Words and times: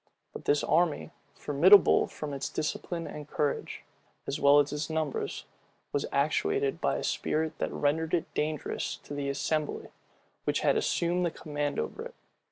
But 0.33 0.45
this 0.45 0.63
army, 0.63 1.11
formidable 1.35 2.07
from 2.07 2.33
its 2.33 2.49
discipline 2.49 3.05
and 3.05 3.27
courage, 3.29 3.83
as 4.25 4.39
well 4.39 4.57
as 4.59 4.73
its 4.73 4.89
numbers, 4.89 5.45
was 5.93 6.07
actuated 6.11 6.81
by 6.81 6.95
a 6.97 7.03
spirit 7.03 7.55
that 7.59 7.71
rendered 7.71 8.15
it 8.15 8.33
dangerous 8.33 8.97
to 9.03 9.13
the 9.13 9.29
assembly 9.29 9.89
which 10.45 10.61
had 10.61 10.75
assumed 10.75 11.23
the 11.23 11.29
command 11.29 11.77
over 11.77 12.03
it. 12.03 12.15